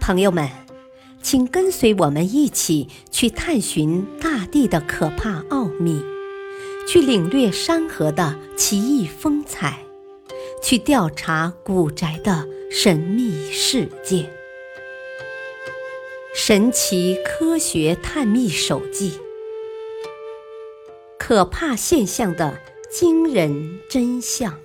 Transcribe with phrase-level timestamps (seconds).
[0.00, 0.48] 朋友们，
[1.22, 6.02] 请跟随我们一起去探寻大地的可怕奥秘，
[6.88, 9.84] 去领略山河的奇异风采，
[10.62, 14.28] 去调查古宅的神秘世界。
[16.34, 19.12] 神奇科学探秘手记：
[21.18, 22.58] 可怕现象的
[22.90, 24.58] 惊人真相。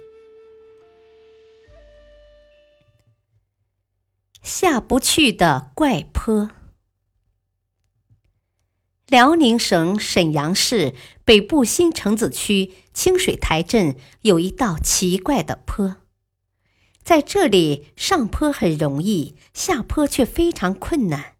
[4.45, 6.51] 下不去的怪坡。
[9.07, 15.95] 辽宁省沈阳市北部新城子区清水台镇有一道奇怪的坡，
[17.01, 21.33] 在这里上坡很容易，下坡却非常困难。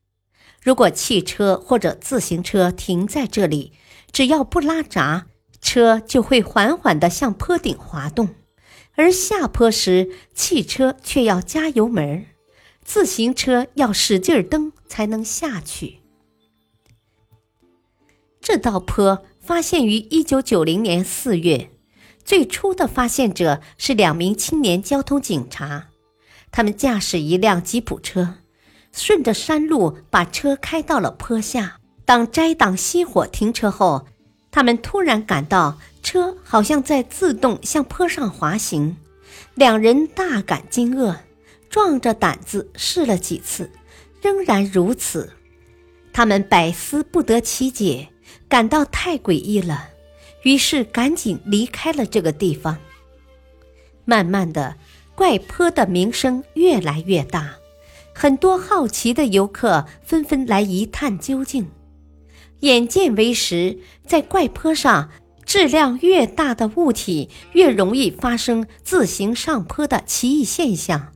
[0.63, 3.73] 如果汽车或者自行车停在这里，
[4.11, 5.27] 只要不拉闸，
[5.61, 8.29] 车就会缓缓地向坡顶滑动；
[8.95, 12.34] 而下坡时，汽车却要加油门儿。
[12.85, 15.99] 自行车要使劲蹬才能下去。
[18.39, 21.71] 这道坡发现于一九九零年四月，
[22.23, 25.87] 最初的发现者是两名青年交通警察，
[26.51, 28.35] 他们驾驶一辆吉普车，
[28.93, 31.79] 顺着山路把车开到了坡下。
[32.05, 34.05] 当摘挡熄火停车后，
[34.51, 38.95] 他们突然感到车好像在自动向坡上滑行，
[39.55, 41.15] 两人大感惊愕。
[41.75, 43.69] 壮着胆子试了几次，
[44.21, 45.33] 仍然如此。
[46.13, 48.07] 他们百思不得其解，
[48.47, 49.89] 感到太诡异了，
[50.43, 52.77] 于是赶紧离开了这个地方。
[54.05, 54.77] 慢慢的，
[55.15, 57.55] 怪坡的名声越来越大，
[58.13, 61.69] 很多好奇的游客纷纷来一探究竟。
[62.61, 65.09] 眼见为实，在怪坡上，
[65.45, 71.11] 质量越大的物体越容易发生自行上坡的奇异现象。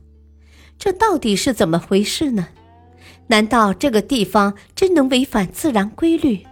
[0.80, 2.48] 这到底是怎么回事呢？
[3.26, 6.46] 难道这个地方真能违反自然规律？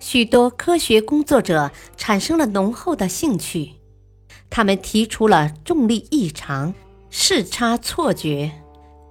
[0.00, 3.72] 许多科学工作者产生了浓厚的兴趣，
[4.48, 6.72] 他们提出了重力异常、
[7.10, 8.50] 视差错觉、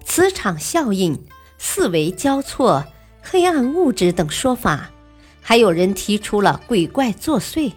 [0.03, 1.23] 磁场效应、
[1.59, 2.83] 四维交错、
[3.21, 4.89] 黑暗物质等说法，
[5.39, 7.73] 还有人提出了鬼怪作祟、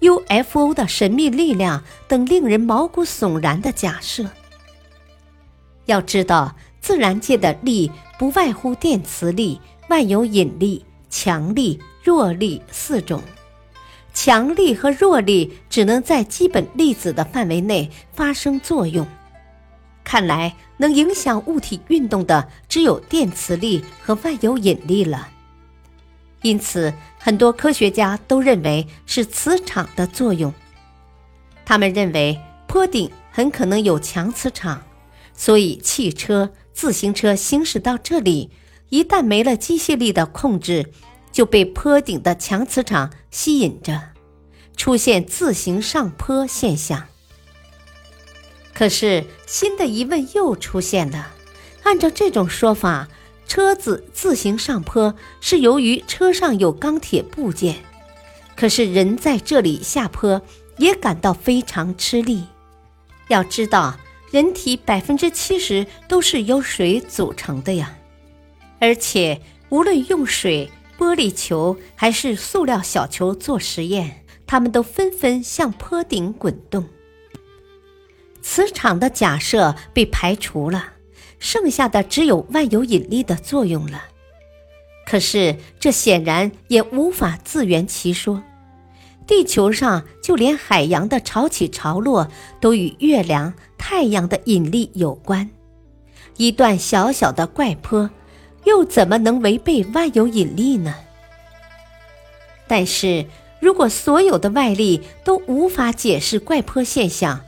[0.00, 4.26] UFO 的神秘力量等令人毛骨悚然的假设。
[5.86, 13.22] 要知道，自然界的力不外乎电磁力、万有引力、强力、弱力四种。
[14.14, 19.06] 强力和弱力只能在基本粒子的范围内发生作用。
[20.04, 25.28] 看来，能影响物体运动的只有电磁力和万有引力了。
[26.42, 30.52] 因此，很多科学家都认为是磁场的作用。
[31.64, 34.82] 他们认为坡顶很可能有强磁场。
[35.34, 38.50] 所以，汽车、自行车行驶到这里，
[38.90, 40.92] 一旦没了机械力的控制，
[41.32, 44.00] 就被坡顶的强磁场吸引着，
[44.76, 47.08] 出现自行上坡现象。
[48.74, 51.32] 可是，新的疑问又出现了：
[51.82, 53.08] 按照这种说法，
[53.46, 57.76] 车子自行上坡是由于车上有钢铁部件，
[58.54, 60.40] 可是人在这里下坡
[60.78, 62.44] 也感到非常吃力。
[63.28, 63.98] 要知道。
[64.32, 67.94] 人体百分之七十都是由水组成的呀，
[68.80, 69.38] 而且
[69.68, 76.88] 无论用水、玻璃球还是塑料小球做实验，它们都纷纷向坡顶滚动。
[78.40, 80.94] 磁场的假设被排除了，
[81.38, 84.04] 剩下的只有万有引力的作用了。
[85.04, 88.42] 可是这显然也无法自圆其说。
[89.32, 92.28] 地球上就连海洋的潮起潮落
[92.60, 93.54] 都与月亮。
[93.78, 95.48] 太阳的引力有关，
[96.36, 98.10] 一段小小的怪坡，
[98.64, 100.94] 又怎么能违背万有引力呢？
[102.68, 103.24] 但是
[103.58, 107.40] 如果所有的外力都无法解释怪坡现象，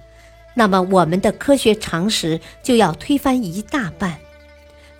[0.54, 4.16] 那么我们的科学常识就要推翻一大半，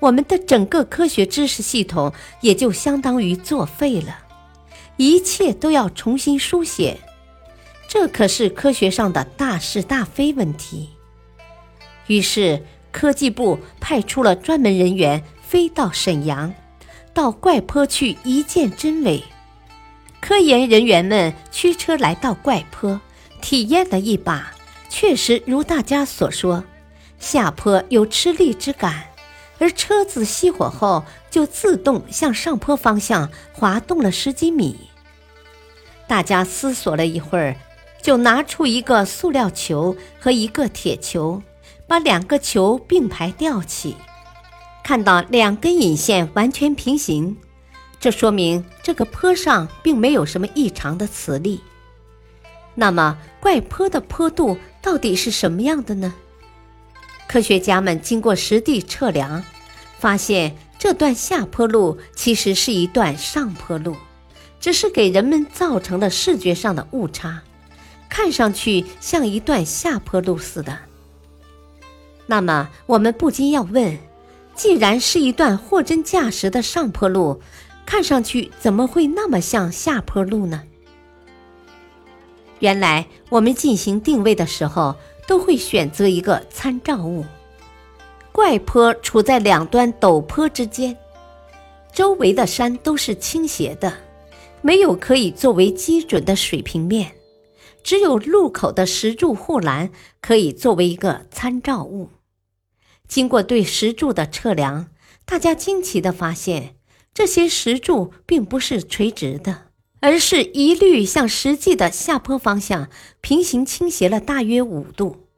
[0.00, 4.18] 我们的整个科学知识系统也就相当于作废了，
[4.96, 6.98] 一切都要重新书写，
[7.88, 10.90] 这可是科学上的大是大非问题。
[12.06, 16.54] 于是，科技部派出了专门人员飞到沈阳，
[17.12, 19.24] 到怪坡去一见真伪。
[20.20, 23.00] 科研人员们驱车来到怪坡，
[23.42, 24.52] 体验了一把，
[24.88, 26.64] 确实如大家所说，
[27.18, 29.04] 下坡有吃力之感，
[29.64, 34.90] 而车子熄火后就自动向上坡方向滑动了十几米。
[36.06, 37.56] 大家思索了一会儿，
[38.02, 41.42] 就拿出一个塑料球和一个铁球。
[41.86, 43.96] 把两个球并排吊起，
[44.82, 47.36] 看到两根引线完全平行，
[47.98, 51.62] 这说明这个坡上并没有什么异常的磁力。
[52.74, 56.12] 那么，怪坡的坡度到底是什么样的呢？
[57.26, 59.44] 科学家们经过实地测量，
[60.04, 63.96] 发现这段下坡路其实是一段上坡路，
[64.60, 67.40] 只是给人们造成了视觉上的误差，
[68.10, 70.76] 看上去像一段下坡路似的。
[72.26, 73.96] 那么，我们不禁要问：
[74.54, 77.40] 既然是一段货真价实的上坡路，
[77.86, 80.64] 看上去怎么会那么像下坡路呢？
[82.58, 84.96] 原来，我们进行定位的时候，
[85.26, 87.24] 都会选择一个参照物。
[88.34, 90.96] 怪坡处在两端陡坡之间，
[91.92, 93.96] 周围的山都是倾斜的，
[94.60, 97.12] 没有可以作为基准的水平面，
[97.84, 99.88] 只有路口的石柱护栏
[100.20, 102.10] 可以作为一个参照物。
[103.06, 104.88] 经过对石柱的测量，
[105.24, 106.74] 大家惊奇地发现，
[107.14, 109.66] 这些石柱并不是垂直的，
[110.00, 112.88] 而是一律向实际的下坡方向
[113.20, 115.28] 平行倾斜了大约五度。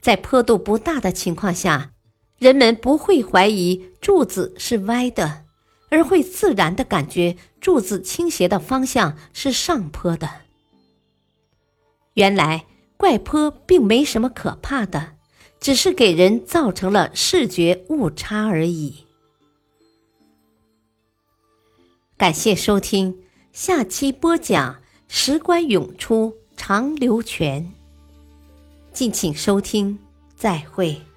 [0.00, 1.92] 在坡度不大的情况下，
[2.38, 5.44] 人们不会怀疑柱子是歪的，
[5.90, 10.28] 而会自然的感觉柱子倾斜的方向是上坡的。
[12.14, 15.18] 原来怪坡并没什么可怕的。
[15.60, 18.94] 只是给人造成了视觉误差而已。
[22.16, 27.72] 感谢收听，下期播讲“石关涌出长流泉”。
[28.94, 29.98] 敬请收听，
[30.36, 31.07] 再会。